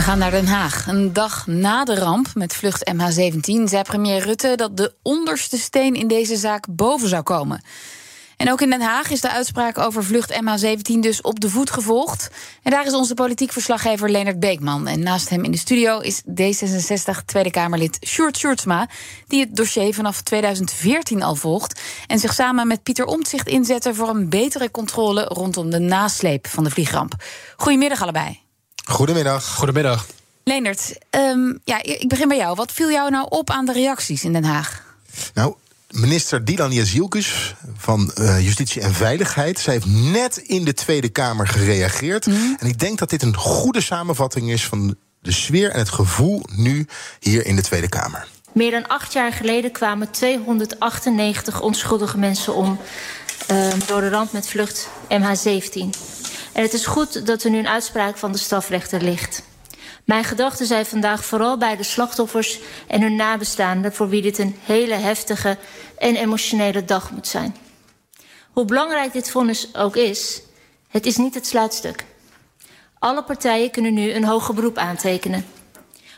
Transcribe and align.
We 0.00 0.06
gaan 0.06 0.18
naar 0.18 0.30
Den 0.30 0.46
Haag. 0.46 0.86
Een 0.86 1.12
dag 1.12 1.46
na 1.46 1.84
de 1.84 1.94
ramp 1.94 2.26
met 2.34 2.54
vlucht 2.54 2.92
MH17 2.92 3.62
zei 3.64 3.82
premier 3.82 4.22
Rutte 4.22 4.52
dat 4.56 4.76
de 4.76 4.94
onderste 5.02 5.58
steen 5.58 5.94
in 5.94 6.08
deze 6.08 6.36
zaak 6.36 6.66
boven 6.70 7.08
zou 7.08 7.22
komen. 7.22 7.62
En 8.36 8.50
ook 8.50 8.60
in 8.60 8.70
Den 8.70 8.80
Haag 8.80 9.10
is 9.10 9.20
de 9.20 9.30
uitspraak 9.30 9.78
over 9.78 10.04
vlucht 10.04 10.32
MH17 10.32 10.98
dus 11.00 11.20
op 11.20 11.40
de 11.40 11.48
voet 11.48 11.70
gevolgd. 11.70 12.30
En 12.62 12.70
daar 12.70 12.86
is 12.86 12.92
onze 12.92 13.14
politiek 13.14 13.52
verslaggever 13.52 14.10
Leonard 14.10 14.40
Beekman. 14.40 14.86
En 14.86 15.02
naast 15.02 15.28
hem 15.28 15.44
in 15.44 15.50
de 15.50 15.58
studio 15.58 15.98
is 15.98 16.22
D66 16.22 17.24
Tweede 17.24 17.50
Kamerlid 17.50 17.98
Sjoerd 18.06 18.38
Sjoerdsma... 18.38 18.88
die 19.26 19.40
het 19.40 19.56
dossier 19.56 19.94
vanaf 19.94 20.22
2014 20.22 21.22
al 21.22 21.34
volgt... 21.34 21.80
en 22.06 22.18
zich 22.18 22.34
samen 22.34 22.66
met 22.66 22.82
Pieter 22.82 23.04
Omtzigt 23.04 23.48
inzette 23.48 23.94
voor 23.94 24.08
een 24.08 24.28
betere 24.28 24.70
controle... 24.70 25.24
rondom 25.24 25.70
de 25.70 25.78
nasleep 25.78 26.46
van 26.46 26.64
de 26.64 26.70
vliegramp. 26.70 27.14
Goedemiddag 27.56 28.02
allebei. 28.02 28.49
Goedemiddag. 28.90 29.54
Goedemiddag. 29.54 30.06
Leonard, 30.44 30.98
um, 31.10 31.60
ja, 31.64 31.82
ik 31.82 32.08
begin 32.08 32.28
bij 32.28 32.36
jou. 32.36 32.54
Wat 32.54 32.72
viel 32.72 32.90
jou 32.90 33.10
nou 33.10 33.26
op 33.28 33.50
aan 33.50 33.64
de 33.64 33.72
reacties 33.72 34.24
in 34.24 34.32
Den 34.32 34.44
Haag? 34.44 34.82
Nou, 35.34 35.54
minister 35.90 36.44
Dylan 36.44 36.72
Jezielkus 36.72 37.54
van 37.76 38.12
uh, 38.18 38.40
Justitie 38.40 38.82
en 38.82 38.94
Veiligheid... 38.94 39.58
zij 39.58 39.72
heeft 39.72 39.86
net 39.86 40.36
in 40.36 40.64
de 40.64 40.74
Tweede 40.74 41.08
Kamer 41.08 41.46
gereageerd. 41.48 42.26
Mm. 42.26 42.56
En 42.58 42.66
ik 42.66 42.78
denk 42.78 42.98
dat 42.98 43.10
dit 43.10 43.22
een 43.22 43.36
goede 43.36 43.80
samenvatting 43.80 44.50
is... 44.50 44.64
van 44.64 44.96
de 45.20 45.32
sfeer 45.32 45.70
en 45.70 45.78
het 45.78 45.90
gevoel 45.90 46.42
nu 46.56 46.86
hier 47.20 47.46
in 47.46 47.56
de 47.56 47.62
Tweede 47.62 47.88
Kamer. 47.88 48.28
Meer 48.52 48.70
dan 48.70 48.88
acht 48.88 49.12
jaar 49.12 49.32
geleden 49.32 49.72
kwamen 49.72 50.10
298 50.10 51.60
onschuldige 51.60 52.18
mensen 52.18 52.54
om... 52.54 52.78
Uh, 53.50 53.66
door 53.86 54.00
de 54.00 54.08
ramp 54.08 54.32
met 54.32 54.48
vlucht 54.48 54.88
MH17. 55.08 56.19
En 56.52 56.62
het 56.62 56.72
is 56.72 56.86
goed 56.86 57.26
dat 57.26 57.42
er 57.42 57.50
nu 57.50 57.58
een 57.58 57.68
uitspraak 57.68 58.16
van 58.16 58.32
de 58.32 58.38
strafrechter 58.38 59.02
ligt. 59.02 59.42
Mijn 60.04 60.24
gedachten 60.24 60.66
zijn 60.66 60.86
vandaag 60.86 61.24
vooral 61.24 61.58
bij 61.58 61.76
de 61.76 61.82
slachtoffers 61.82 62.58
en 62.86 63.02
hun 63.02 63.16
nabestaanden... 63.16 63.92
voor 63.92 64.08
wie 64.08 64.22
dit 64.22 64.38
een 64.38 64.56
hele 64.64 64.94
heftige 64.94 65.58
en 65.98 66.16
emotionele 66.16 66.84
dag 66.84 67.10
moet 67.10 67.26
zijn. 67.26 67.56
Hoe 68.52 68.64
belangrijk 68.64 69.12
dit 69.12 69.30
vonnis 69.30 69.74
ook 69.74 69.96
is, 69.96 70.42
het 70.88 71.06
is 71.06 71.16
niet 71.16 71.34
het 71.34 71.46
sluitstuk. 71.46 72.04
Alle 72.98 73.22
partijen 73.22 73.70
kunnen 73.70 73.94
nu 73.94 74.12
een 74.12 74.24
hoger 74.24 74.54
beroep 74.54 74.78
aantekenen. 74.78 75.46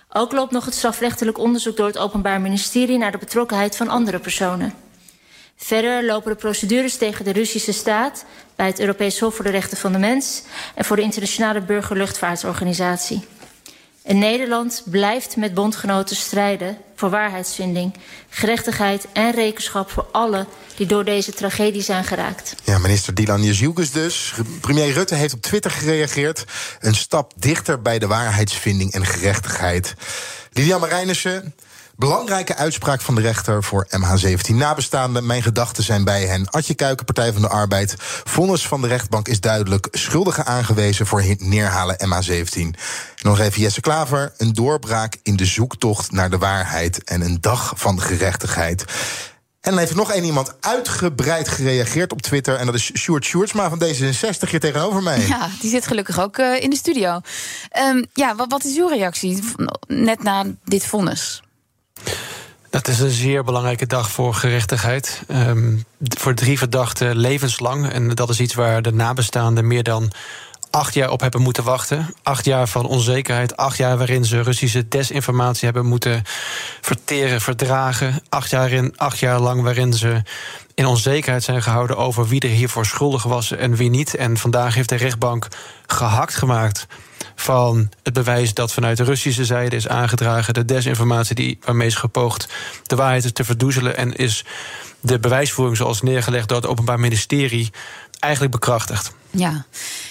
Ook 0.09 0.33
loopt 0.33 0.53
nog 0.53 0.65
het 0.65 0.75
strafrechtelijk 0.75 1.39
onderzoek 1.39 1.77
door 1.77 1.87
het 1.87 1.99
Openbaar 1.99 2.41
Ministerie... 2.41 2.99
naar 2.99 3.13
de 3.13 3.19
betrokkenheid 3.19 3.77
van 3.77 3.89
andere 3.89 4.19
personen. 4.19 4.75
Verder 5.65 6.05
lopen 6.05 6.31
de 6.31 6.37
procedures 6.37 6.97
tegen 6.97 7.25
de 7.25 7.33
Russische 7.33 7.73
staat... 7.73 8.25
bij 8.57 8.67
het 8.67 8.81
Europees 8.81 9.19
Hof 9.19 9.35
voor 9.35 9.45
de 9.45 9.51
Rechten 9.51 9.77
van 9.77 9.93
de 9.93 9.99
Mens... 9.99 10.43
en 10.75 10.85
voor 10.85 10.97
de 10.97 11.03
Internationale 11.03 11.61
Burgerluchtvaartorganisatie. 11.61 13.25
En 14.03 14.19
Nederland 14.19 14.83
blijft 14.85 15.37
met 15.37 15.55
bondgenoten 15.55 16.17
strijden 16.17 16.79
voor 16.95 17.11
waarheidsvinding, 17.11 17.95
gerechtigheid 18.29 19.07
en 19.13 19.33
rekenschap 19.33 19.91
voor 19.91 20.07
allen 20.13 20.47
die 20.77 20.87
door 20.87 21.05
deze 21.05 21.33
tragedie 21.33 21.83
zijn 21.83 22.05
geraakt. 22.05 22.55
Ja, 22.65 22.79
minister 22.79 23.15
Dylan 23.15 23.43
Jezielkus 23.43 23.91
dus. 23.91 24.35
Premier 24.61 24.93
Rutte 24.93 25.15
heeft 25.15 25.35
op 25.35 25.43
Twitter 25.43 25.71
gereageerd. 25.71 26.45
Een 26.81 26.95
stap 26.95 27.33
dichter 27.37 27.83
bij 27.83 27.99
de 27.99 28.07
waarheidsvinding 28.07 28.93
en 28.93 29.07
gerechtigheid. 29.07 29.95
Lilian 30.53 30.81
Marijnissen, 30.81 31.55
Belangrijke 32.03 32.57
uitspraak 32.57 33.01
van 33.01 33.15
de 33.15 33.21
rechter 33.21 33.63
voor 33.63 33.87
MH17 33.91 34.55
nabestaanden. 34.55 35.27
Mijn 35.27 35.43
gedachten 35.43 35.83
zijn 35.83 36.05
bij 36.05 36.27
hen. 36.27 36.51
Adje 36.51 36.75
Kuiken, 36.75 37.05
Partij 37.05 37.33
van 37.33 37.43
de 37.43 37.49
Arbeid. 37.49 37.95
Vonnis 38.25 38.67
van 38.67 38.81
de 38.81 38.89
rechtbank 38.89 39.29
is 39.29 39.41
duidelijk. 39.41 39.89
Schuldigen 39.91 40.47
aangewezen 40.47 41.07
voor 41.07 41.25
neerhalen 41.39 41.97
MH17. 42.07 42.79
Nog 43.23 43.39
even 43.39 43.61
Jesse 43.61 43.81
Klaver. 43.81 44.33
Een 44.37 44.53
doorbraak 44.53 45.17
in 45.23 45.37
de 45.37 45.45
zoektocht 45.45 46.13
naar 46.13 46.31
de 46.31 46.39
waarheid. 46.39 47.05
En 47.05 47.21
een 47.21 47.41
dag 47.41 47.73
van 47.77 48.01
gerechtigheid. 48.01 48.85
En 49.61 49.71
dan 49.71 49.79
heeft 49.79 49.95
nog 49.95 50.13
één 50.13 50.25
iemand 50.25 50.55
uitgebreid 50.61 51.49
gereageerd 51.49 52.13
op 52.13 52.23
Twitter. 52.23 52.57
En 52.57 52.67
dat 52.67 52.75
is 52.75 52.91
Sjoerd 52.97 53.25
Sjoerdsma 53.25 53.69
van 53.69 53.83
D66 53.83 54.51
hier 54.51 54.61
tegenover 54.61 55.03
mij. 55.03 55.27
Ja, 55.27 55.49
die 55.61 55.71
zit 55.71 55.87
gelukkig 55.87 56.21
ook 56.21 56.39
uh, 56.39 56.63
in 56.63 56.71
de 56.71 56.77
studio. 56.77 57.21
Um, 57.79 58.05
ja, 58.13 58.35
wat, 58.35 58.51
wat 58.51 58.65
is 58.65 58.77
uw 58.77 58.89
reactie 58.89 59.43
net 59.87 60.23
na 60.23 60.45
dit 60.65 60.87
vonnis? 60.87 61.43
Dat 62.73 62.89
is 62.89 63.01
een 63.01 63.11
zeer 63.11 63.45
belangrijke 63.45 63.87
dag 63.87 64.11
voor 64.11 64.35
gerechtigheid. 64.35 65.23
Um, 65.29 65.85
voor 65.99 66.35
drie 66.35 66.59
verdachten 66.59 67.17
levenslang. 67.17 67.91
En 67.91 68.09
dat 68.09 68.31
is 68.31 68.41
iets 68.41 68.55
waar 68.55 68.83
de 68.83 68.93
nabestaanden 68.93 69.67
meer 69.67 69.83
dan 69.83 70.13
acht 70.71 70.95
jaar 70.95 71.11
op 71.11 71.21
hebben 71.21 71.41
moeten 71.41 71.65
wachten. 71.65 72.15
Acht 72.23 72.45
jaar 72.45 72.69
van 72.69 72.87
onzekerheid. 72.87 73.57
Acht 73.57 73.77
jaar 73.77 73.99
waarin 73.99 74.25
ze 74.25 74.43
Russische 74.43 74.89
desinformatie 74.89 75.65
hebben 75.65 75.87
moeten 75.87 76.23
verteren, 76.81 77.41
verdragen. 77.41 78.23
Acht 78.29 78.51
jaar, 78.51 78.71
in, 78.71 78.93
acht 78.97 79.19
jaar 79.19 79.41
lang 79.41 79.63
waarin 79.63 79.93
ze 79.93 80.23
in 80.75 80.87
onzekerheid 80.87 81.43
zijn 81.43 81.63
gehouden 81.63 81.97
over 81.97 82.29
wie 82.29 82.41
er 82.41 82.49
hiervoor 82.49 82.87
schuldig 82.87 83.23
was 83.23 83.51
en 83.51 83.77
wie 83.77 83.91
niet. 83.91 84.15
En 84.15 84.37
vandaag 84.37 84.75
heeft 84.75 84.89
de 84.89 84.97
rechtbank 84.97 85.49
gehakt 85.87 86.35
gemaakt 86.35 86.87
van 87.35 87.89
het 88.03 88.13
bewijs 88.13 88.55
dat 88.55 88.73
vanuit 88.73 88.97
de 88.97 89.05
Russische 89.05 89.45
zijde 89.45 89.77
is 89.77 89.89
aangedragen, 89.89 90.55
de 90.55 90.65
desinformatie 90.65 91.35
die, 91.35 91.59
waarmee 91.65 91.87
is 91.87 91.95
gepoogd 91.95 92.49
de 92.83 92.97
waarheid 92.97 93.35
te 93.35 93.45
verdoezelen 93.45 93.97
en 93.97 94.17
is 94.17 94.45
de 95.01 95.19
bewijsvoering 95.19 95.77
zoals 95.77 96.03
neergelegd 96.03 96.49
door 96.49 96.57
het 96.57 96.67
Openbaar 96.67 97.01
Ministerie 97.01 97.71
eigenlijk 98.19 98.53
bekrachtigd. 98.53 99.13
Ja, 99.31 99.65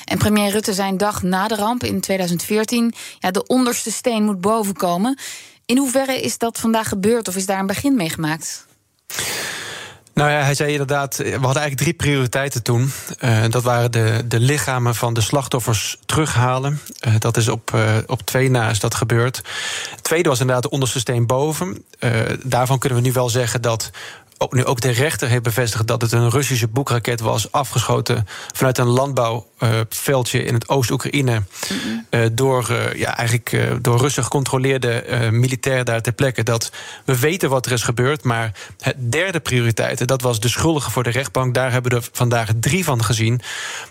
en 0.05 0.17
premier 0.17 0.51
Rutte 0.51 0.73
zijn 0.73 0.97
dag 0.97 1.23
na 1.23 1.47
de 1.47 1.55
ramp 1.55 1.83
in 1.83 2.01
2014, 2.01 2.93
ja, 3.19 3.31
de 3.31 3.47
onderste 3.47 3.91
steen 3.91 4.23
moet 4.23 4.41
bovenkomen. 4.41 5.17
In 5.65 5.77
hoeverre 5.77 6.21
is 6.21 6.37
dat 6.37 6.59
vandaag 6.59 6.87
gebeurd 6.87 7.27
of 7.27 7.35
is 7.35 7.45
daar 7.45 7.59
een 7.59 7.67
begin 7.67 7.95
mee 7.95 8.09
gemaakt? 8.09 8.65
Nou 10.21 10.33
ja, 10.33 10.41
hij 10.41 10.55
zei 10.55 10.71
inderdaad, 10.71 11.17
we 11.17 11.23
hadden 11.23 11.41
eigenlijk 11.41 11.77
drie 11.77 11.93
prioriteiten 11.93 12.63
toen. 12.63 12.91
Uh, 13.19 13.43
dat 13.49 13.63
waren 13.63 13.91
de, 13.91 14.23
de 14.25 14.39
lichamen 14.39 14.95
van 14.95 15.13
de 15.13 15.21
slachtoffers 15.21 15.97
terughalen. 16.05 16.79
Uh, 17.07 17.13
dat 17.19 17.37
is 17.37 17.47
op, 17.47 17.71
uh, 17.75 17.97
op 18.05 18.21
twee 18.21 18.49
na 18.49 18.69
is 18.69 18.79
dat 18.79 18.95
gebeurd. 18.95 19.41
Het 19.91 20.03
tweede 20.03 20.29
was 20.29 20.39
inderdaad 20.39 20.63
de 20.63 20.69
onderste 20.69 20.99
steen 20.99 21.25
boven. 21.25 21.85
daarvan 22.43 22.79
kunnen 22.79 22.97
we 22.97 23.07
nu 23.07 23.13
wel 23.13 23.29
zeggen 23.29 23.61
dat 23.61 23.91
ook, 24.37 24.53
nu 24.53 24.65
ook 24.65 24.81
de 24.81 24.89
rechter 24.89 25.27
heeft 25.27 25.43
bevestigd 25.43 25.87
dat 25.87 26.01
het 26.01 26.11
een 26.11 26.29
Russische 26.29 26.67
boekraket 26.67 27.19
was, 27.19 27.51
afgeschoten 27.51 28.27
vanuit 28.53 28.77
een 28.77 28.89
landbouwveldje 29.61 30.43
in 30.43 30.53
het 30.53 30.69
Oost-Oekraïne. 30.69 31.41
uh, 32.09 32.25
door, 32.31 32.67
uh, 32.71 32.93
ja, 32.93 33.17
eigenlijk, 33.17 33.83
door 33.83 33.99
Russen 33.99 34.23
gecontroleerde 34.23 35.03
militair 35.31 35.83
daar 35.83 36.01
ter 36.01 36.13
plekke. 36.13 36.43
Dat 36.43 36.71
we 37.05 37.19
weten 37.19 37.49
wat 37.49 37.65
er 37.65 37.71
is 37.71 37.83
gebeurd. 37.83 38.23
Maar 38.23 38.51
het 38.79 39.11
derde 39.11 39.39
prioriteit, 39.39 40.07
dat 40.07 40.21
was 40.21 40.39
de 40.39 40.49
schuldigen 40.49 40.91
voor 40.91 41.03
de 41.03 41.09
rechtbank. 41.09 41.53
Daar 41.53 41.71
hebben 41.71 41.91
we 41.91 41.97
er 41.97 42.07
vandaag 42.11 42.49
drie 42.59 42.83
van 42.83 43.03
gezien. 43.03 43.41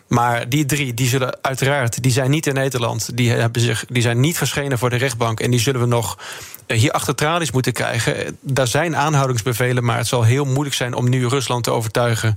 Maar 0.09 0.49
die 0.49 0.65
drie, 0.65 0.95
die 0.95 1.09
zullen 1.09 1.39
uiteraard, 1.43 2.03
die 2.03 2.13
zijn 2.13 2.31
niet 2.31 2.47
in 2.47 2.55
Nederland. 2.55 3.17
Die, 3.17 3.31
hebben 3.31 3.63
zich, 3.63 3.85
die 3.89 4.03
zijn 4.03 4.21
niet 4.21 4.37
verschenen 4.37 4.79
voor 4.79 4.91
de 4.91 4.97
rechtbank. 4.97 5.41
En 5.41 5.51
die 5.51 5.61
zullen 5.61 5.81
we 5.81 5.87
nog 5.87 6.19
hier 6.67 6.93
achter 6.93 7.15
tralies 7.15 7.51
moeten 7.51 7.73
krijgen. 7.73 8.39
Daar 8.41 8.67
zijn 8.67 8.97
aanhoudingsbevelen, 8.97 9.85
maar 9.85 9.97
het 9.97 10.07
zal 10.07 10.23
heel 10.23 10.45
moeilijk 10.45 10.75
zijn 10.75 10.95
om 10.95 11.09
nu 11.09 11.27
Rusland 11.27 11.65
te 11.65 11.71
overtuigen 11.71 12.37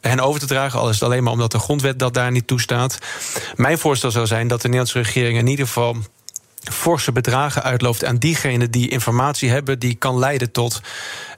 hen 0.00 0.20
over 0.20 0.40
te 0.40 0.46
dragen. 0.46 0.80
Al 0.80 0.88
is 0.88 0.94
het 0.94 1.04
alleen 1.04 1.22
maar 1.22 1.32
omdat 1.32 1.50
de 1.50 1.58
grondwet 1.58 1.98
dat 1.98 2.14
daar 2.14 2.30
niet 2.30 2.46
toestaat. 2.46 2.71
Mijn 3.56 3.78
voorstel 3.78 4.10
zou 4.10 4.26
zijn 4.26 4.48
dat 4.48 4.62
de 4.62 4.68
Nederlandse 4.68 5.02
regering 5.02 5.38
in 5.38 5.46
ieder 5.46 5.66
geval 5.66 5.96
forse 6.72 7.12
bedragen 7.12 7.62
uitlooft 7.62 8.04
aan 8.04 8.16
diegenen 8.16 8.70
die 8.70 8.88
informatie 8.88 9.50
hebben, 9.50 9.78
die 9.78 9.94
kan 9.94 10.18
leiden 10.18 10.52
tot 10.52 10.80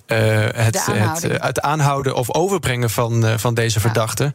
uh, 0.07 0.19
het, 0.55 0.87
het, 0.87 1.23
het, 1.43 1.61
aanhouden 1.61 2.15
of 2.15 2.35
overbrengen 2.35 2.91
van, 2.91 3.25
uh, 3.25 3.35
van 3.37 3.55
deze 3.55 3.75
ja. 3.75 3.81
verdachten. 3.81 4.33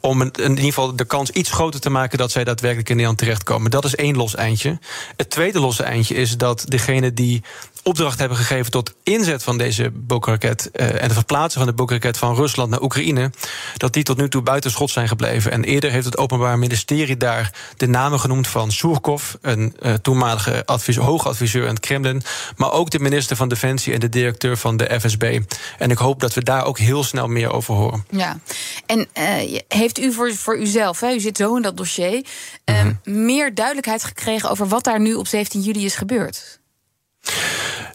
Om 0.00 0.20
een, 0.20 0.30
in 0.32 0.50
ieder 0.50 0.64
geval 0.64 0.96
de 0.96 1.04
kans 1.04 1.30
iets 1.30 1.50
groter 1.50 1.80
te 1.80 1.90
maken 1.90 2.18
dat 2.18 2.30
zij 2.30 2.44
daadwerkelijk 2.44 2.88
in 2.88 2.94
Nederland 2.94 3.22
terechtkomen. 3.22 3.70
Dat 3.70 3.84
is 3.84 3.94
één 3.94 4.16
los 4.16 4.34
eindje. 4.34 4.78
Het 5.16 5.30
tweede 5.30 5.60
losse 5.60 5.82
eindje 5.82 6.14
is 6.14 6.36
dat 6.36 6.64
degene 6.68 7.14
die 7.14 7.42
opdracht 7.82 8.18
hebben 8.18 8.36
gegeven 8.36 8.70
tot 8.70 8.94
inzet 9.02 9.42
van 9.42 9.58
deze 9.58 9.90
boekraket 9.90 10.70
uh, 10.72 10.86
en 10.86 11.02
het 11.02 11.12
verplaatsen 11.12 11.60
van 11.60 11.68
de 11.68 11.76
boekraket 11.76 12.18
van 12.18 12.34
Rusland 12.34 12.70
naar 12.70 12.82
Oekraïne, 12.82 13.30
dat 13.76 13.92
die 13.92 14.02
tot 14.02 14.16
nu 14.16 14.28
toe 14.28 14.42
buitenschot 14.42 14.90
zijn 14.90 15.08
gebleven. 15.08 15.52
En 15.52 15.64
eerder 15.64 15.90
heeft 15.90 16.04
het 16.04 16.18
Openbaar 16.18 16.58
Ministerie 16.58 17.16
daar 17.16 17.52
de 17.76 17.86
namen 17.86 18.20
genoemd 18.20 18.48
van 18.48 18.72
Surkov, 18.72 19.34
een 19.40 19.76
uh, 19.82 19.94
toenmalige 19.94 20.66
adviseur, 20.66 21.04
hoogadviseur 21.04 21.62
in 21.62 21.68
het 21.68 21.80
Kremlin, 21.80 22.22
maar 22.56 22.72
ook 22.72 22.90
de 22.90 22.98
minister 22.98 23.36
van 23.36 23.48
Defensie 23.48 23.92
en 23.92 24.00
de 24.00 24.08
directeur 24.08 24.56
van 24.56 24.76
de 24.76 25.00
FSB. 25.00 25.40
En 25.78 25.90
ik 25.90 25.98
hoop 25.98 26.20
dat 26.20 26.34
we 26.34 26.42
daar 26.42 26.64
ook 26.64 26.78
heel 26.78 27.04
snel 27.04 27.28
meer 27.28 27.52
over 27.52 27.74
horen. 27.74 28.04
Ja, 28.10 28.38
en 28.86 29.08
uh, 29.18 29.60
heeft 29.68 29.98
u 29.98 30.12
voor, 30.12 30.34
voor 30.34 30.58
uzelf, 30.58 31.00
hè, 31.00 31.12
u 31.12 31.20
zit 31.20 31.36
zo 31.36 31.56
in 31.56 31.62
dat 31.62 31.76
dossier, 31.76 32.24
mm 32.64 32.74
-hmm. 32.74 33.00
meer 33.26 33.54
duidelijkheid 33.54 34.04
gekregen 34.04 34.50
over 34.50 34.68
wat 34.68 34.84
daar 34.84 35.00
nu 35.00 35.14
op 35.14 35.26
17 35.26 35.60
juli 35.60 35.84
is 35.84 35.94
gebeurd? 35.94 36.60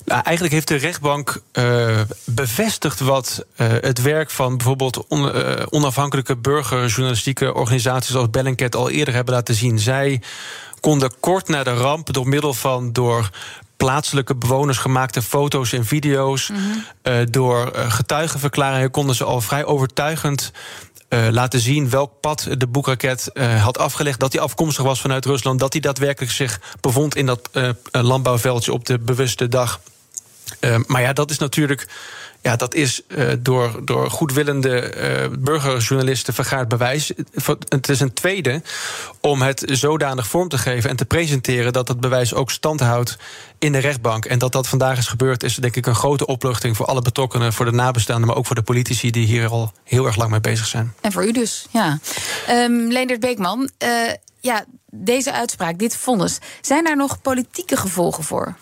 Nou, 0.08 0.22
eigenlijk 0.24 0.54
heeft 0.54 0.68
de 0.68 0.76
rechtbank 0.76 1.42
uh, 1.54 2.02
bevestigd 2.24 3.00
wat 3.00 3.46
uh, 3.58 3.68
het 3.68 4.02
werk 4.02 4.30
van 4.30 4.58
bijvoorbeeld 4.58 5.08
on, 5.08 5.36
uh, 5.36 5.54
onafhankelijke 5.70 6.36
burgerjournalistieke 6.36 7.54
organisaties 7.54 8.16
als 8.16 8.30
Bellingcat 8.30 8.76
al 8.76 8.90
eerder 8.90 9.14
hebben 9.14 9.34
laten 9.34 9.56
zien. 9.56 9.80
Zij 9.80 10.22
konden 10.80 11.20
kort 11.20 11.48
na 11.48 11.64
de 11.64 11.74
ramp 11.74 12.14
door 12.14 12.28
middel 12.28 12.54
van 12.54 12.94
door 12.94 13.30
plaatselijke 13.78 14.36
bewoners 14.36 14.78
gemaakte 14.78 15.22
foto's 15.22 15.74
en 15.74 15.86
video's, 15.86 16.50
mm 16.50 16.56
-hmm. 16.56 17.32
door 17.32 17.72
getuigenverklaringen 17.74 18.92
konden 18.92 19.16
ze 19.16 19.24
al 19.24 19.42
vrij 19.42 19.66
overtuigend 19.66 20.52
uh, 21.10 21.28
laten 21.32 21.60
zien 21.60 21.90
welk 21.90 22.12
pad 22.22 22.48
de 22.58 22.68
boekraket 22.68 23.30
uh, 23.34 23.64
had 23.64 23.78
afgelegd. 23.78 24.20
Dat 24.20 24.34
hij 24.34 24.42
afkomstig 24.42 24.84
was 24.84 25.02
vanuit 25.02 25.26
Rusland. 25.26 25.60
Dat 25.60 25.74
hij 25.74 25.82
daadwerkelijk 25.82 26.32
zich 26.32 26.60
bevond 26.82 27.16
in 27.16 27.26
dat 27.26 27.50
uh, 27.54 27.70
landbouwveldje 27.92 28.74
op 28.74 28.86
de 28.86 29.00
bewuste 29.00 29.48
dag. 29.48 29.80
Maar 30.86 31.02
ja, 31.02 31.14
dat 31.14 31.30
is 31.30 31.38
natuurlijk 31.38 31.88
ja, 32.42 32.56
dat 32.56 32.74
is 32.74 33.02
uh, 33.08 33.32
door, 33.40 33.86
door 33.86 34.12
goedwillende 34.12 34.94
uh, 34.98 35.38
burgerjournalisten 35.40 36.34
vergaard 36.34 36.68
bewijs. 36.68 37.12
Het 37.70 37.90
is 37.90 38.00
een 38.00 38.14
tweede 38.14 38.62
om 39.22 39.42
het 39.42 39.64
zodanig 39.66 40.28
vorm 40.28 40.50
te 40.50 40.58
geven 40.58 40.90
en 40.90 40.96
te 40.96 41.06
presenteren 41.06 41.74
dat 41.74 41.88
het 41.88 42.00
bewijs 42.00 42.34
ook 42.34 42.52
stand 42.52 42.80
houdt 42.80 43.18
in 43.60 43.72
de 43.72 43.78
rechtbank. 43.78 44.26
En 44.26 44.40
dat 44.40 44.52
dat 44.52 44.68
vandaag 44.68 44.98
is 44.98 45.08
gebeurd, 45.08 45.44
is 45.44 45.56
denk 45.56 45.76
ik 45.76 45.86
een 45.86 45.96
grote 45.96 46.26
opluchting 46.26 46.78
voor 46.78 46.86
alle 46.86 47.02
betrokkenen, 47.02 47.54
voor 47.54 47.66
de 47.66 47.72
nabestaanden, 47.72 48.28
maar 48.28 48.38
ook 48.38 48.46
voor 48.46 48.56
de 48.56 48.62
politici 48.62 49.12
die 49.12 49.26
hier 49.26 49.50
al 49.50 49.72
heel 49.84 50.06
erg 50.06 50.16
lang 50.16 50.32
mee 50.32 50.42
bezig 50.42 50.66
zijn. 50.66 50.94
En 51.02 51.12
voor 51.12 51.26
u 51.26 51.32
dus, 51.32 51.68
ja. 51.72 52.00
Um, 52.50 52.92
Leendert 52.92 53.20
Beekman, 53.20 53.70
uh, 53.84 53.90
ja, 54.40 54.66
deze 54.92 55.32
uitspraak, 55.32 55.78
dit 55.78 55.96
vonnis, 55.96 56.38
zijn 56.62 56.84
daar 56.84 56.98
nog 56.98 57.22
politieke 57.22 57.78
gevolgen 57.78 58.24
voor? 58.24 58.56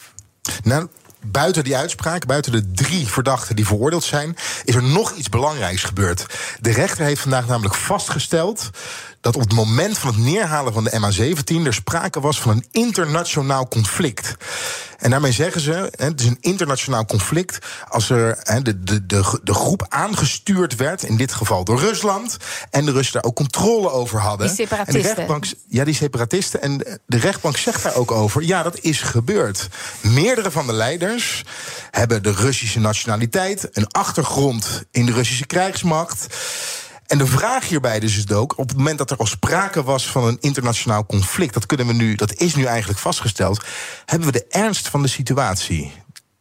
Nou, 0.64 0.88
buiten 1.31 1.63
die 1.63 1.77
uitspraak, 1.77 2.25
buiten 2.25 2.51
de 2.51 2.72
drie 2.72 3.07
verdachten 3.07 3.56
die 3.56 3.66
veroordeeld 3.66 4.04
zijn, 4.04 4.36
is 4.63 4.75
er 4.75 4.83
nog 4.83 5.12
iets 5.12 5.30
belangrijks 5.30 5.83
gebeurd. 5.83 6.25
De 6.60 6.72
rechter 6.72 7.06
heeft 7.06 7.22
vandaag 7.22 7.48
namelijk 7.48 7.75
vastgesteld 7.75 8.69
dat 9.25 9.36
op 9.36 9.42
het 9.42 9.54
moment 9.54 9.98
van 9.98 10.13
het 10.13 10.24
neerhalen 10.24 10.74
van 10.74 10.83
de 10.83 10.92
MH17 10.92 11.66
er 11.66 11.74
sprake 11.74 12.19
was 12.19 12.42
van 12.42 12.51
een 12.51 12.66
internationaal 12.72 13.68
conflict. 13.68 14.36
En 14.98 15.10
daarmee 15.10 15.31
zeggen 15.31 15.62
ze, 15.62 15.92
het 15.95 16.19
is 16.19 16.25
een 16.25 16.38
internationaal 16.42 17.06
conflict 17.06 17.57
als 17.89 18.10
er 18.10 18.38
de, 18.63 18.83
de, 18.83 19.06
de, 19.06 19.39
de 19.44 19.54
groep 19.54 19.86
aangestuurd 19.89 20.75
werd, 20.75 21.04
in 21.04 21.18
dit 21.18 21.33
geval 21.33 21.63
door 21.63 21.80
Rusland, 21.80 22.38
en 22.69 22.86
de 22.86 22.92
Russen 22.92 23.13
daar 23.13 23.24
ook 23.24 23.36
controle 23.36 23.92
over 23.92 24.19
hadden. 24.19 24.48
Die 24.48 24.56
separatisten. 24.56 25.01
En 25.01 25.10
de 25.10 25.16
rechtbank, 25.16 25.45
ja, 25.68 25.83
die 25.83 25.95
separatisten. 25.95 26.62
En 26.62 26.77
de 27.06 27.18
rechtbank 27.18 27.57
zegt 27.57 27.83
daar 27.83 27.95
ook 27.95 28.12
over, 28.12 28.44
ja, 28.44 28.63
dat 28.63 28.80
is 28.80 29.01
gebeurd. 29.01 29.68
Meerdere 30.01 30.51
van 30.51 30.68
de 30.68 30.74
leiders 30.74 31.44
hebben 31.92 32.24
de 32.24 32.31
Russische 32.31 32.80
nationaliteit, 32.80 33.69
een 33.72 33.88
achtergrond 33.88 34.83
in 34.92 35.06
de 35.06 35.12
Russische 35.12 35.45
krijgsmacht. 35.45 36.27
En 37.07 37.18
de 37.18 37.25
vraag 37.25 37.68
hierbij 37.68 38.00
dus 38.00 38.18
is 38.18 38.31
ook, 38.31 38.57
op 38.57 38.68
het 38.68 38.78
moment 38.78 38.98
dat 38.98 39.12
er 39.12 39.18
al 39.18 39.25
sprake 39.25 39.84
was 39.84 40.07
van 40.07 40.24
een 40.24 40.38
internationaal 40.40 41.06
conflict, 41.06 41.54
dat 41.54 41.66
kunnen 41.66 41.88
we 41.88 41.94
nu, 41.94 42.16
dat 42.16 42.34
is 42.34 42.56
nu 42.56 42.63
eigenlijk 42.63 43.00
vastgesteld, 43.00 43.63
hebben 44.06 44.28
we 44.28 44.34
de 44.34 44.46
ernst 44.50 44.88
van 44.88 45.02
de 45.02 45.07
situatie 45.07 45.92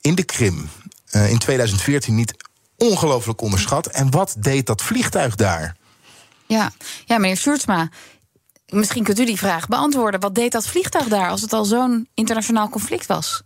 in 0.01 0.15
de 0.15 0.25
Krim 0.25 0.69
uh, 1.13 1.31
in 1.31 1.39
2014 1.39 2.15
niet 2.15 2.35
ongelooflijk 2.77 3.41
onderschat. 3.41 3.87
En 3.87 4.11
wat 4.11 4.35
deed 4.39 4.67
dat 4.67 4.83
vliegtuig 4.83 5.35
daar? 5.35 5.77
Ja, 6.47 6.73
ja 7.05 7.19
meneer 7.19 7.37
Sjoerdsma, 7.37 7.89
misschien 8.69 9.05
kunt 9.05 9.19
u 9.19 9.25
die 9.25 9.39
vraag 9.39 9.69
beantwoorden. 9.69 10.21
Wat 10.21 10.35
deed 10.35 10.53
dat 10.53 10.67
vliegtuig 10.67 11.09
daar 11.09 11.29
als 11.29 11.41
het 11.41 11.53
al 11.53 11.65
zo'n 11.65 12.09
internationaal 12.15 12.69
conflict 12.69 13.07
was? 13.07 13.43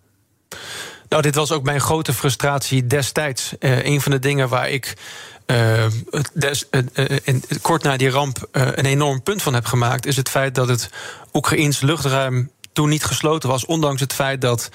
Nou, 1.09 1.23
dit 1.23 1.35
was 1.35 1.53
ook 1.53 1.63
mijn 1.63 1.81
grote 1.81 2.13
frustratie 2.13 2.87
destijds. 2.87 3.53
Uh, 3.61 3.85
een 3.85 4.01
van 4.01 4.13
de 4.13 4.19
dingen 4.19 4.49
waar 4.49 4.71
ik 4.71 4.95
des, 6.33 6.67
uh, 6.71 7.17
in, 7.23 7.43
kort 7.63 7.83
na 7.83 7.97
die 7.97 8.11
ramp 8.11 8.49
een 8.53 8.87
enorm 8.87 9.23
punt 9.23 9.43
van 9.43 9.55
heb 9.55 9.65
gemaakt, 9.65 10.07
is 10.07 10.17
het 10.17 10.29
feit 10.29 10.55
dat 10.55 10.69
het 10.69 10.91
Oekraïns 11.33 11.81
luchtruim 11.81 12.51
toen 12.73 12.89
niet 12.89 13.05
gesloten 13.05 13.49
was, 13.49 13.67
ondanks 13.67 14.01
het 14.01 14.13
feit 14.13 14.41
dat 14.41 14.71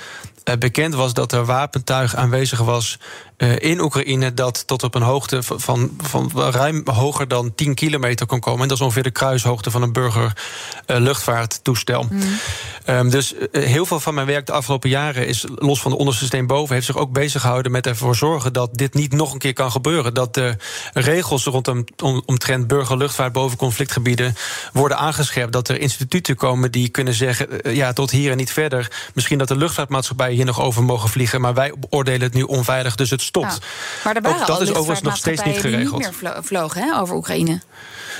bekend 0.59 0.93
was 0.93 1.13
dat 1.13 1.31
er 1.31 1.45
wapentuig 1.45 2.15
aanwezig 2.15 2.59
was 2.59 2.99
uh, 3.37 3.59
in 3.59 3.81
Oekraïne 3.81 4.33
dat 4.33 4.67
tot 4.67 4.83
op 4.83 4.95
een 4.95 5.01
hoogte 5.01 5.43
van, 5.43 5.91
van 5.97 6.31
ruim 6.35 6.81
hoger 6.85 7.27
dan 7.27 7.55
10 7.55 7.73
kilometer 7.73 8.25
kon 8.25 8.39
komen. 8.39 8.61
En 8.61 8.67
dat 8.67 8.77
is 8.77 8.83
ongeveer 8.83 9.03
de 9.03 9.11
kruishoogte 9.11 9.71
van 9.71 9.81
een 9.81 9.93
burgerluchtvaarttoestel. 9.93 12.07
Uh, 12.09 12.09
mm. 12.09 12.39
um, 12.85 13.09
dus 13.09 13.33
uh, 13.33 13.39
heel 13.51 13.85
veel 13.85 13.99
van 13.99 14.13
mijn 14.13 14.27
werk 14.27 14.45
de 14.45 14.51
afgelopen 14.51 14.89
jaren 14.89 15.27
is, 15.27 15.45
los 15.55 15.81
van 15.81 15.91
de 15.91 15.97
onderste 15.97 16.25
steen 16.25 16.47
boven, 16.47 16.73
heeft 16.73 16.85
zich 16.85 16.97
ook 16.97 17.11
bezig 17.11 17.41
gehouden 17.41 17.71
met 17.71 17.87
ervoor 17.87 18.15
zorgen 18.15 18.53
dat 18.53 18.69
dit 18.73 18.93
niet 18.93 19.11
nog 19.11 19.33
een 19.33 19.39
keer 19.39 19.53
kan 19.53 19.71
gebeuren. 19.71 20.13
Dat 20.13 20.33
de 20.33 20.55
regels 20.93 21.45
rondom 21.45 21.83
om, 22.03 22.23
omtrent 22.25 22.67
burgerluchtvaart 22.67 23.33
boven 23.33 23.57
conflictgebieden 23.57 24.35
worden 24.73 24.97
aangescherpt. 24.97 25.53
Dat 25.53 25.69
er 25.69 25.79
instituten 25.79 26.35
komen 26.35 26.71
die 26.71 26.89
kunnen 26.89 27.13
zeggen: 27.13 27.75
ja, 27.75 27.93
tot 27.93 28.11
hier 28.11 28.31
en 28.31 28.37
niet 28.37 28.51
verder. 28.51 28.91
Misschien 29.13 29.37
dat 29.37 29.47
de 29.47 29.57
luchtvaartmaatschappijen 29.57 30.32
hier 30.33 30.45
nog 30.45 30.61
over 30.61 30.83
mogen 30.83 31.09
vliegen, 31.09 31.41
maar 31.41 31.53
wij 31.53 31.73
beoordelen 31.79 32.21
het 32.21 32.33
nu 32.33 32.41
onveilig. 32.41 32.95
Dus 32.95 33.09
het 33.09 33.21
stopt. 33.21 33.53
Ja. 33.61 33.67
Maar 34.03 34.15
er 34.15 34.21
waren 34.21 34.41
ook 34.41 34.47
dat 34.47 34.61
is 34.61 34.69
overigens 34.69 35.01
nog 35.01 35.17
steeds 35.17 35.43
niet 35.43 35.59
geregeld. 35.59 36.01
Die 36.01 36.09
niet 36.11 36.21
meer 36.21 36.43
vlogen 36.43 36.81
hè, 36.81 36.99
over 36.99 37.15
Oekraïne. 37.15 37.61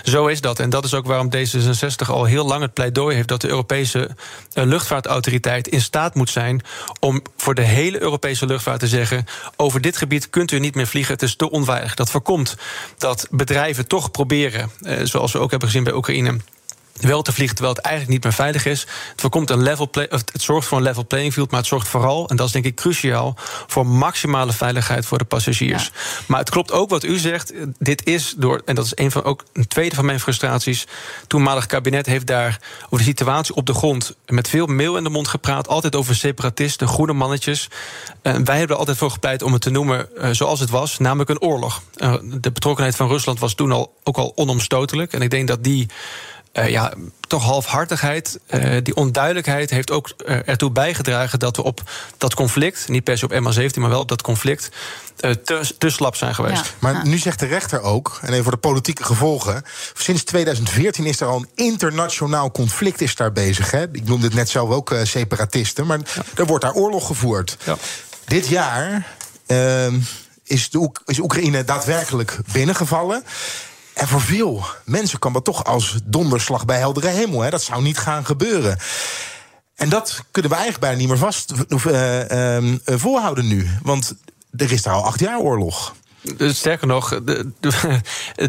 Zo 0.04 0.28
is 0.28 0.42
dat. 0.42 0.60
En 0.60 0.70
dat 0.70 0.86
is 0.86 0.94
ook 0.94 1.06
waarom 1.06 1.30
D66 1.36 2.08
al 2.08 2.26
heel 2.26 2.46
lang 2.46 2.62
het 2.62 2.74
pleidooi 2.74 3.16
heeft 3.16 3.28
dat 3.28 3.42
de 3.42 3.48
Europese 3.48 4.10
uh, 4.54 4.64
luchtvaartautoriteit 4.64 5.68
in 5.68 5.82
staat 5.82 6.16
moet 6.16 6.30
zijn 6.30 6.62
om 7.00 7.22
voor 7.38 7.56
de 7.56 7.62
hele 7.62 8.02
Europese 8.02 8.46
luchtvaart 8.46 8.80
te 8.80 8.88
zeggen: 8.88 9.26
over 9.56 9.82
dit 9.82 9.98
gebied 9.98 10.30
kunt 10.30 10.52
u 10.52 10.60
niet 10.60 10.76
meer 10.76 10.88
vliegen, 10.88 11.14
het 11.14 11.22
is 11.22 11.36
te 11.36 11.50
onveilig. 11.50 11.96
Dat 11.96 12.10
voorkomt 12.10 12.56
dat 12.98 13.28
bedrijven 13.30 13.88
toch 13.88 14.12
proberen, 14.12 14.72
uh, 14.82 15.00
zoals 15.04 15.32
we 15.32 15.40
ook 15.40 15.50
hebben 15.50 15.68
gezien 15.68 15.84
bij 15.84 15.94
Oekraïne 15.94 16.38
wel 16.94 17.22
te 17.22 17.34
vliegen 17.34 17.56
terwijl 17.56 17.76
het 17.76 17.86
eigenlijk 17.86 18.16
niet 18.16 18.24
meer 18.24 18.34
veilig 18.34 18.66
is. 18.66 18.80
Het, 18.82 19.22
voorkomt 19.22 19.50
een 19.50 19.64
level 19.64 19.90
play, 19.90 20.08
het 20.10 20.42
zorgt 20.42 20.68
voor 20.68 20.78
een 20.78 20.84
level 20.84 21.08
playing 21.08 21.34
field, 21.34 21.52
maar 21.52 21.60
het 21.60 21.70
zorgt 21.70 21.88
vooral, 21.88 22.30
en 22.30 22.36
dat 22.36 22.46
is 22.46 22.52
denk 22.52 22.66
ik 22.66 22.76
cruciaal, 22.76 23.36
voor 23.68 23.88
maximale 23.88 24.52
veiligheid 24.52 25.06
voor 25.06 25.18
de 25.18 25.24
passagiers. 25.24 25.84
Ja. 25.84 26.24
Maar 26.28 26.40
het 26.40 26.50
klopt 26.50 26.72
ook 26.72 26.90
wat 26.90 27.04
u 27.04 27.18
zegt. 27.18 27.54
Dit 27.80 28.06
is 28.06 28.34
door, 28.38 28.62
en 28.66 28.76
dat 28.76 28.86
is 28.86 28.92
een 28.96 29.12
van 29.12 29.24
ook 29.24 29.44
een 29.54 29.68
tweede 29.68 29.96
van 29.96 30.06
mijn 30.06 30.20
frustraties. 30.20 30.88
Toenmalig 31.28 31.66
kabinet 31.66 32.06
heeft 32.06 32.28
daar 32.28 32.60
over 32.86 32.98
de 32.98 33.04
situatie 33.04 33.56
op 33.56 33.66
de 33.66 33.74
grond 33.74 34.16
met 34.26 34.50
veel 34.50 34.66
meel 34.66 34.98
in 34.98 35.04
de 35.04 35.10
mond 35.10 35.28
gepraat. 35.28 35.68
Altijd 35.68 35.96
over 35.96 36.16
separatisten, 36.16 36.88
groene 36.88 37.14
mannetjes. 37.14 37.68
En 38.22 38.46
wij 38.46 38.58
hebben 38.58 38.74
er 38.74 38.80
altijd 38.80 38.98
voor 38.98 39.12
gepleit 39.12 39.42
om 39.42 39.54
het 39.54 39.62
te 39.62 39.70
noemen 39.70 40.08
uh, 40.18 40.30
zoals 40.32 40.60
het 40.60 40.70
was, 40.70 41.00
namelijk 41.00 41.30
een 41.30 41.42
oorlog. 41.42 41.82
Uh, 41.98 42.14
de 42.24 42.52
betrokkenheid 42.52 42.96
van 42.96 43.08
Rusland 43.08 43.40
was 43.40 43.54
toen 43.54 43.72
al 43.72 43.94
ook 44.04 44.18
al 44.18 44.32
onomstotelijk. 44.36 45.14
En 45.14 45.22
ik 45.22 45.30
denk 45.30 45.48
dat 45.48 45.64
die 45.64 45.88
uh, 46.54 46.70
ja, 46.70 46.94
toch 47.28 47.44
halfhartigheid, 47.44 48.40
uh, 48.50 48.78
die 48.84 48.96
onduidelijkheid 48.96 49.70
heeft 49.70 49.92
ook 49.92 50.14
uh, 50.26 50.48
ertoe 50.48 50.72
bijgedragen 50.72 51.40
dat 51.40 51.56
we 51.56 51.64
op 51.64 51.82
dat 52.18 52.34
conflict, 52.34 52.88
niet 52.88 53.04
per 53.04 53.18
se 53.18 53.26
op 53.26 53.32
MH17, 53.32 53.80
maar 53.80 53.90
wel 53.90 54.00
op 54.00 54.08
dat 54.08 54.22
conflict, 54.22 54.70
te, 55.16 55.74
te, 55.78 55.90
slap 55.90 56.16
zijn 56.16 56.36
geweest. 56.36 56.66
Ja. 56.66 56.72
Maar 56.80 56.94
ja. 56.94 57.04
nu 57.04 57.18
zegt 57.18 57.40
de 57.40 57.46
rechter 57.46 57.82
ook, 57.82 58.20
en 58.22 58.32
even 58.32 58.44
voor 58.44 58.52
de 58.52 58.58
politieke 58.58 59.04
gevolgen, 59.04 59.64
sinds 59.94 60.24
2014 60.24 61.06
is 61.06 61.20
er 61.20 61.28
al 61.28 61.38
een 61.38 61.50
internationaal 61.56 62.52
conflict 62.52 63.02
is 63.02 63.16
daar 63.16 63.32
bezig. 63.32 63.72
Hè? 63.72 63.84
Ik 63.92 64.06
noemde 64.06 64.26
het 64.26 64.36
net 64.36 64.50
zelf 64.50 64.70
ook 64.70 64.96
separatisten, 65.04 65.86
maar 65.86 66.00
ja. 66.16 66.24
er 66.36 66.46
wordt 66.46 66.64
daar 66.64 66.74
oorlog 66.74 67.08
gevoerd. 67.08 67.58
Dit 68.26 68.48
jaar 68.48 69.08
ehm, 69.46 70.00
is, 70.44 70.70
de 70.70 70.78
Oek 70.78 71.02
is 71.06 71.20
Oekraïne 71.20 71.64
daadwerkelijk 71.64 72.38
binnengevallen. 72.52 73.24
En 73.94 74.08
voor 74.08 74.22
veel 74.22 74.64
mensen 74.86 75.20
kan 75.20 75.34
dat 75.34 75.44
toch 75.44 75.64
als 75.64 76.00
donderslag 76.04 76.66
bij 76.66 76.78
heldere 76.78 77.08
hemel. 77.08 77.42
Hè? 77.42 77.50
Dat 77.50 77.64
zou 77.64 77.82
niet 77.82 77.98
gaan 77.98 78.26
gebeuren. 78.26 78.78
En 79.76 79.90
dat 79.90 80.24
kunnen 80.32 80.52
we 80.52 80.58
eigenlijk 80.58 80.86
bijna 80.86 81.00
niet 81.00 81.08
meer 81.08 81.18
vast 81.18 81.54
uh, 81.68 82.60
uh, 82.60 82.74
volhouden 82.86 83.48
nu. 83.48 83.70
Want 83.82 84.16
er 84.56 84.72
is 84.72 84.82
daar 84.82 84.94
al 84.94 85.06
acht 85.06 85.20
jaar 85.20 85.40
oorlog. 85.40 85.94
Dus 86.38 86.58
sterker 86.58 86.88
nog, 86.88 87.20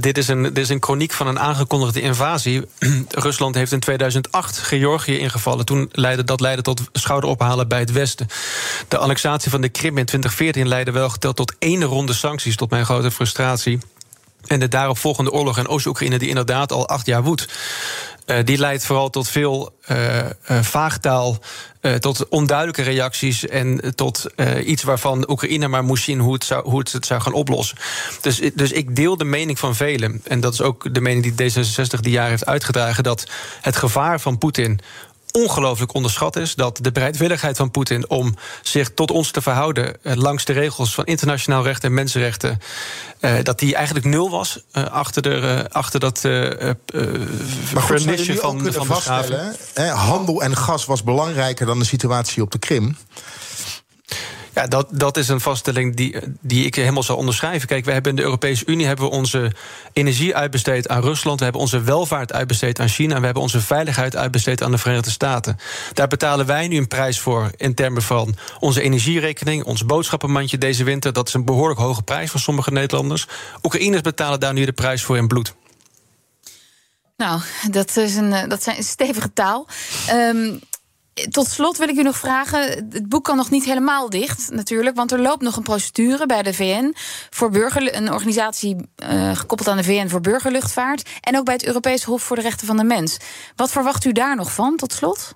dit, 0.00 0.18
is 0.18 0.28
een, 0.28 0.42
dit 0.42 0.58
is 0.58 0.68
een 0.68 0.82
chroniek 0.82 1.12
van 1.12 1.26
een 1.26 1.38
aangekondigde 1.38 2.00
invasie. 2.00 2.62
Rusland 3.08 3.54
heeft 3.54 3.72
in 3.72 3.80
2008 3.80 4.58
Georgië 4.58 5.18
ingevallen. 5.18 5.64
Toen 5.64 5.88
leidde, 5.92 6.24
dat 6.24 6.40
leidde 6.40 6.62
tot 6.62 6.80
schouderophalen 6.92 7.68
bij 7.68 7.78
het 7.78 7.92
Westen. 7.92 8.26
De 8.88 8.98
annexatie 8.98 9.50
van 9.50 9.60
de 9.60 9.68
Krim 9.68 9.98
in 9.98 10.04
2014 10.04 10.68
leidde 10.68 10.90
wel 10.90 11.10
geteld 11.10 11.36
tot 11.36 11.54
één 11.58 11.84
ronde 11.84 12.12
sancties, 12.12 12.56
tot 12.56 12.70
mijn 12.70 12.84
grote 12.84 13.10
frustratie. 13.10 13.78
En 14.46 14.60
de 14.60 14.68
daaropvolgende 14.68 15.30
oorlog 15.30 15.58
in 15.58 15.68
Oost-Oekraïne, 15.68 16.18
die 16.18 16.28
inderdaad 16.28 16.72
al 16.72 16.88
acht 16.88 17.06
jaar 17.06 17.22
woedt. 17.22 17.48
Uh, 18.26 18.36
die 18.44 18.58
leidt 18.58 18.84
vooral 18.84 19.10
tot 19.10 19.28
veel 19.28 19.74
uh, 19.90 20.16
uh, 20.16 20.62
vaagtaal, 20.62 21.38
tot 21.98 22.28
onduidelijke 22.28 22.82
reacties 22.82 23.46
en 23.46 23.94
tot 23.94 24.26
iets 24.64 24.82
waarvan 24.82 25.30
Oekraïne 25.30 25.68
maar 25.68 25.84
moest 25.84 26.04
zien 26.04 26.20
hoe 26.20 26.32
het, 26.32 26.44
zou, 26.44 26.68
hoe 26.68 26.78
het, 26.78 26.92
het 26.92 27.06
zou 27.06 27.20
gaan 27.20 27.32
oplossen. 27.32 27.78
Dus, 28.20 28.40
dus 28.54 28.72
ik 28.72 28.96
deel 28.96 29.16
de 29.16 29.24
mening 29.24 29.58
van 29.58 29.74
velen, 29.74 30.20
en 30.24 30.40
dat 30.40 30.52
is 30.52 30.60
ook 30.60 30.94
de 30.94 31.00
mening 31.00 31.36
die 31.36 31.52
D66 31.52 32.00
die 32.00 32.12
jaar 32.12 32.28
heeft 32.28 32.46
uitgedragen, 32.46 33.04
dat 33.04 33.26
het 33.60 33.76
gevaar 33.76 34.20
van 34.20 34.38
Poetin 34.38 34.80
ongelooflijk 35.38 35.94
onderschat 35.94 36.36
is. 36.36 36.54
Dat 36.54 36.78
de 36.80 36.92
bereidwilligheid 36.92 37.56
van 37.56 37.70
Poetin 37.70 38.10
om 38.10 38.34
zich 38.62 38.90
tot 38.94 39.10
ons 39.10 39.30
te 39.30 39.42
verhouden 39.42 40.02
eh, 40.02 40.14
langs 40.14 40.44
de 40.44 40.52
regels 40.52 40.94
van 40.94 41.04
internationaal 41.04 41.62
recht 41.62 41.84
en 41.84 41.94
mensenrechten, 41.94 42.58
uh, 43.20 43.34
dat 43.42 43.58
die 43.58 43.74
eigenlijk 43.74 44.06
nul 44.06 44.30
was 44.30 44.58
uh, 44.72 44.84
achter, 44.84 45.22
de, 45.22 45.66
achter 45.72 46.00
dat 46.00 46.18
vernissen 47.74 48.36
van, 48.36 48.72
van 48.72 48.86
vaststellen. 48.86 49.56
Hè, 49.74 49.88
handel 49.88 50.42
en 50.42 50.56
gas 50.56 50.84
was 50.84 51.02
belangrijker 51.02 51.66
dan 51.66 51.78
de 51.78 51.84
situatie 51.84 52.42
op 52.42 52.50
de 52.50 52.58
Krim. 52.58 52.96
Ja, 54.54 54.66
dat, 54.66 54.87
dat 54.90 55.16
is 55.16 55.28
een 55.28 55.40
vaststelling 55.40 55.96
die, 55.96 56.16
die 56.40 56.66
ik 56.66 56.75
helemaal 56.75 57.02
zou 57.02 57.18
onderschrijven. 57.18 57.68
Kijk, 57.68 57.84
we 57.84 57.92
hebben 57.92 58.11
in 58.11 58.16
de 58.16 58.23
Europese 58.23 58.64
Unie 58.66 58.87
hebben 58.87 59.04
we 59.04 59.11
onze 59.11 59.52
energie 59.92 60.37
uitbesteed 60.37 60.88
aan 60.88 61.02
Rusland. 61.02 61.38
We 61.38 61.44
hebben 61.44 61.62
onze 61.62 61.82
welvaart 61.82 62.32
uitbesteed 62.32 62.80
aan 62.80 62.88
China. 62.88 63.14
En 63.14 63.18
we 63.18 63.25
hebben 63.25 63.42
onze 63.42 63.61
veiligheid 63.61 64.16
uitbesteed 64.16 64.62
aan 64.62 64.70
de 64.70 64.78
Verenigde 64.78 65.11
Staten. 65.11 65.56
Daar 65.92 66.08
betalen 66.08 66.46
wij 66.46 66.68
nu 66.68 66.76
een 66.76 66.88
prijs 66.88 67.20
voor 67.20 67.50
in 67.56 67.75
termen 67.75 68.02
van 68.02 68.37
onze 68.58 68.82
energierekening, 68.82 69.64
ons 69.64 69.87
boodschappenmandje 69.87 70.58
deze 70.58 70.84
winter. 70.84 71.12
Dat 71.12 71.28
is 71.28 71.34
een 71.34 71.44
behoorlijk 71.44 71.80
hoge 71.80 72.02
prijs 72.02 72.30
voor 72.30 72.40
sommige 72.40 72.70
Nederlanders. 72.70 73.26
Oekraïners 73.62 74.02
betalen 74.02 74.40
daar 74.40 74.52
nu 74.52 74.64
de 74.64 74.73
prijs 74.73 75.02
voor 75.02 75.16
in 75.16 75.28
bloed. 75.28 75.54
Nou, 77.16 77.40
dat 77.70 77.96
is 77.96 78.14
een, 78.14 78.32
eh, 78.32 78.49
dat 78.49 78.62
zijn 78.62 78.82
stevige 78.82 79.32
taal. 79.32 79.66
Um, 80.11 80.61
tot 81.30 81.49
slot 81.49 81.76
wil 81.76 81.88
ik 81.88 81.97
u 81.97 82.02
nog 82.02 82.16
vragen. 82.16 82.61
Het 82.90 83.09
boek 83.09 83.25
kan 83.25 83.37
nog 83.37 83.50
niet 83.50 83.64
helemaal 83.64 84.11
dicht, 84.11 84.50
natuurlijk. 84.50 84.97
Want 84.97 85.12
er 85.12 85.21
loopt 85.21 85.42
nog 85.42 85.56
een 85.56 85.62
procedure 85.62 86.26
bij 86.26 86.42
de 86.42 86.54
VN 86.54 86.94
voor 87.30 87.50
burger, 87.50 87.97
een 87.97 88.12
organisatie 88.12 88.76
uh, 88.76 89.37
gekoppeld 89.37 89.68
aan 89.68 89.76
de 89.76 89.85
VN 89.85 90.09
voor 90.09 90.21
burgerluchtvaart. 90.21 91.09
En 91.21 91.38
ook 91.38 91.44
bij 91.44 91.54
het 91.54 91.66
Europees 91.66 92.02
Hof 92.02 92.23
voor 92.23 92.37
de 92.37 92.42
Rechten 92.42 92.66
van 92.66 92.76
de 92.76 92.85
Mens. 92.85 93.16
Wat 93.56 93.71
verwacht 93.71 94.04
u 94.04 94.12
daar 94.12 94.37
nog 94.37 94.52
van, 94.52 94.76
tot 94.76 94.92
slot? 94.92 95.35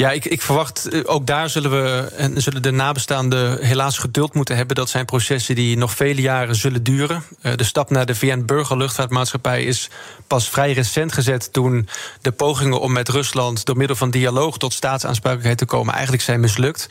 Ja, 0.00 0.10
ik, 0.10 0.24
ik 0.24 0.42
verwacht 0.42 0.88
eh, 0.88 1.00
ook 1.04 1.26
daar 1.26 1.50
zullen 1.50 1.70
we 1.70 2.12
en 2.16 2.42
zullen 2.42 2.62
de 2.62 2.70
nabestaanden 2.70 3.64
helaas 3.64 3.98
geduld 3.98 4.34
moeten 4.34 4.56
hebben. 4.56 4.76
Dat 4.76 4.88
zijn 4.88 5.04
processen 5.04 5.54
die 5.54 5.76
nog 5.76 5.94
vele 5.94 6.20
jaren 6.20 6.54
zullen 6.54 6.82
duren. 6.82 7.22
Uh, 7.42 7.52
de 7.56 7.64
stap 7.64 7.90
naar 7.90 8.06
de 8.06 8.14
VN 8.14 8.42
Burgerluchtvaartmaatschappij 8.44 9.64
is 9.64 9.90
pas 10.26 10.48
vrij 10.48 10.72
recent 10.72 11.12
gezet 11.12 11.52
toen 11.52 11.88
de 12.20 12.32
pogingen 12.32 12.80
om 12.80 12.92
met 12.92 13.08
Rusland 13.08 13.64
door 13.64 13.76
middel 13.76 13.96
van 13.96 14.10
dialoog 14.10 14.58
tot 14.58 14.72
staatsaansprakelijkheid 14.72 15.58
te 15.58 15.64
komen 15.64 15.92
eigenlijk 15.92 16.22
zijn 16.22 16.40
mislukt. 16.40 16.88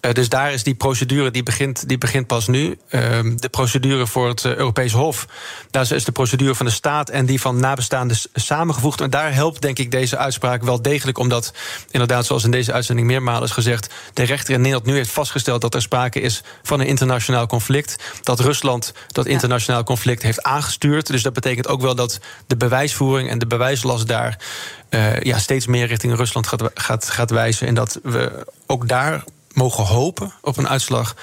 Uh, 0.00 0.12
dus 0.12 0.28
daar 0.28 0.52
is 0.52 0.62
die 0.62 0.74
procedure 0.74 1.30
die 1.30 1.42
begint, 1.42 1.88
die 1.88 1.98
begint 1.98 2.26
pas 2.26 2.46
nu. 2.46 2.78
Ehm, 2.88 3.36
de 3.36 3.48
procedure 3.48 4.06
voor 4.06 4.28
het 4.28 4.44
Europees 4.44 4.92
Hof, 4.92 5.26
daar 5.70 5.92
is 5.92 6.04
de 6.04 6.12
procedure 6.12 6.54
van 6.54 6.66
de 6.66 6.72
staat 6.72 7.10
en 7.10 7.26
die 7.26 7.40
van 7.40 7.60
nabestaanden 7.60 8.16
samengevoegd. 8.34 9.00
En 9.00 9.10
daar 9.10 9.34
helpt 9.34 9.62
denk 9.62 9.78
ik 9.78 9.90
deze 9.90 10.16
uitspraak 10.16 10.62
wel 10.62 10.82
degelijk, 10.82 11.18
omdat 11.18 11.52
inderdaad 11.90 12.26
zoals 12.26 12.37
zoals 12.38 12.54
in 12.54 12.60
deze 12.60 12.72
uitzending 12.72 13.06
meermalen 13.06 13.42
is 13.42 13.50
gezegd, 13.50 13.94
de 14.14 14.22
rechter 14.22 14.54
in 14.54 14.60
Nederland 14.60 14.86
nu 14.86 14.94
heeft 14.94 15.10
vastgesteld 15.10 15.60
dat 15.60 15.74
er 15.74 15.82
sprake 15.82 16.20
is 16.20 16.42
van 16.62 16.80
een 16.80 16.86
internationaal 16.86 17.46
conflict. 17.46 17.96
Dat 18.22 18.40
Rusland 18.40 18.92
dat 19.08 19.26
internationaal 19.26 19.84
conflict 19.84 20.22
heeft 20.22 20.42
aangestuurd. 20.42 21.06
Dus 21.06 21.22
dat 21.22 21.32
betekent 21.32 21.68
ook 21.68 21.80
wel 21.80 21.94
dat 21.94 22.20
de 22.46 22.56
bewijsvoering 22.56 23.30
en 23.30 23.38
de 23.38 23.46
bewijslast 23.46 24.06
daar 24.06 24.38
uh, 24.90 25.20
ja, 25.20 25.38
steeds 25.38 25.66
meer 25.66 25.86
richting 25.86 26.16
Rusland 26.16 26.46
gaat, 26.46 26.70
gaat, 26.74 27.10
gaat 27.10 27.30
wijzen. 27.30 27.66
En 27.66 27.74
dat 27.74 27.98
we 28.02 28.46
ook 28.66 28.88
daar 28.88 29.24
mogen 29.52 29.84
hopen 29.84 30.32
op 30.40 30.56
een 30.56 30.68
uitslag 30.68 31.14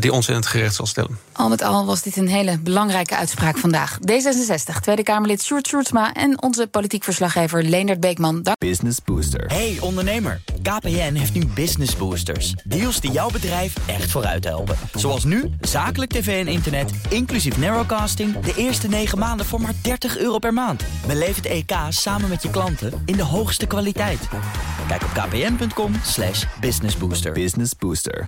die 0.00 0.12
ons 0.12 0.28
in 0.28 0.34
het 0.34 0.46
gerecht 0.46 0.74
zal 0.74 0.86
stellen. 0.86 1.18
Al 1.32 1.48
met 1.48 1.62
al 1.62 1.86
was 1.86 2.02
dit 2.02 2.16
een 2.16 2.28
hele 2.28 2.58
belangrijke 2.58 3.16
uitspraak 3.16 3.58
vandaag. 3.58 3.98
D66, 3.98 4.80
Tweede 4.80 5.02
Kamerlid 5.02 5.42
Sjoerd 5.42 5.66
Sjoerdsma 5.66 6.12
en 6.12 6.42
onze 6.42 6.66
politiek 6.66 7.04
verslaggever 7.04 7.62
Leendert 7.62 8.00
Beekman. 8.00 8.42
Dank. 8.42 8.58
Business 8.58 8.98
Booster. 9.04 9.46
Hey 9.46 9.76
ondernemer, 9.80 10.40
KPN 10.62 11.14
heeft 11.14 11.34
nu 11.34 11.46
Business 11.46 11.96
Boosters. 11.96 12.54
Deals 12.64 13.00
die 13.00 13.10
jouw 13.10 13.30
bedrijf 13.30 13.74
echt 13.86 14.10
vooruit 14.10 14.44
helpen. 14.44 14.76
Zoals 14.94 15.24
nu, 15.24 15.50
zakelijk 15.60 16.10
tv 16.10 16.46
en 16.46 16.52
internet, 16.52 16.90
inclusief 17.08 17.58
narrowcasting... 17.58 18.40
de 18.40 18.54
eerste 18.56 18.88
9 18.88 19.18
maanden 19.18 19.46
voor 19.46 19.60
maar 19.60 19.74
30 19.82 20.18
euro 20.18 20.38
per 20.38 20.52
maand. 20.52 20.84
Beleef 21.06 21.36
het 21.36 21.46
EK 21.46 21.72
samen 21.88 22.28
met 22.28 22.42
je 22.42 22.50
klanten 22.50 23.02
in 23.04 23.16
de 23.16 23.24
hoogste 23.24 23.66
kwaliteit. 23.66 24.28
Kijk 24.88 25.02
op 25.02 25.10
kpn.com 25.12 25.92
businessbooster. 26.60 27.32
Business 27.32 27.72
Booster. 27.78 28.24